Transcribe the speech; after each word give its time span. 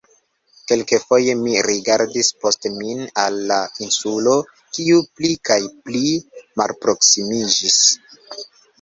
Kelkfoje 0.69 1.35
mi 1.41 1.53
rigardis 1.67 2.31
post 2.45 2.67
min 2.79 3.05
al 3.25 3.39
"la 3.53 3.59
Insulo", 3.89 4.35
kiu 4.65 5.07
pli 5.15 5.37
kaj 5.53 5.63
pli 5.87 6.05
malproksimiĝis. 6.61 7.83